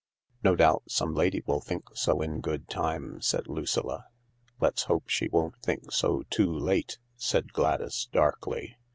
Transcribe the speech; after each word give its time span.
"No 0.41 0.55
doubt 0.55 0.85
some 0.87 1.13
lady 1.13 1.43
will 1.45 1.59
think 1.61 1.83
so 1.93 2.21
in 2.23 2.41
good 2.41 2.67
time," 2.67 3.21
said 3.21 3.47
Lucilla. 3.47 4.05
"Let's 4.59 4.85
hope 4.85 5.09
she 5.09 5.29
won't 5.29 5.61
think 5.61 5.91
so 5.91 6.23
too 6.31 6.51
late," 6.51 6.97
said 7.17 7.53
Gladys 7.53 8.09
darkly. 8.11 8.77